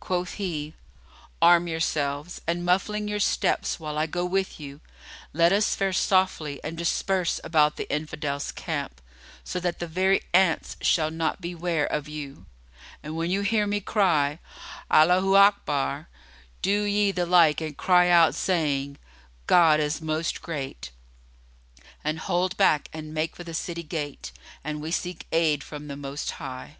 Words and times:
Quoth 0.00 0.34
he, 0.34 0.74
"Arm 1.40 1.66
yourselves 1.66 2.42
and, 2.46 2.62
muffling 2.62 3.08
your 3.08 3.18
steps 3.18 3.80
while 3.80 3.96
I 3.96 4.04
go 4.04 4.22
with 4.26 4.60
you, 4.60 4.82
let 5.32 5.50
us 5.50 5.74
fare 5.74 5.94
softly 5.94 6.62
and 6.62 6.76
disperse 6.76 7.40
about 7.42 7.76
the 7.76 7.90
Infidels' 7.90 8.52
camp, 8.52 9.00
so 9.44 9.58
that 9.60 9.78
the 9.78 9.86
very 9.86 10.20
ants 10.34 10.76
shall 10.82 11.10
not 11.10 11.40
be 11.40 11.54
ware 11.54 11.86
of 11.86 12.06
you; 12.06 12.44
and, 13.02 13.16
when 13.16 13.30
you 13.30 13.40
hear 13.40 13.66
me 13.66 13.80
cry 13.80 14.40
'Allaho 14.90 15.36
Akbar,' 15.38 16.10
do 16.60 16.82
ye 16.82 17.10
the 17.10 17.24
like 17.24 17.62
and 17.62 17.78
cry 17.78 18.10
out, 18.10 18.34
saying, 18.34 18.98
'God 19.46 19.80
is 19.80 20.02
Most 20.02 20.42
Great!' 20.42 20.90
and 22.04 22.18
hold 22.18 22.58
back 22.58 22.90
and 22.92 23.14
make 23.14 23.34
for 23.34 23.42
the 23.44 23.54
city 23.54 23.82
gate; 23.82 24.32
and 24.62 24.82
we 24.82 24.90
seek 24.90 25.26
aid 25.32 25.64
from 25.64 25.88
the 25.88 25.96
Most 25.96 26.32
High." 26.32 26.76